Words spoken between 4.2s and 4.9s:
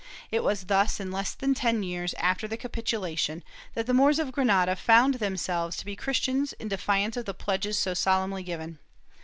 Granada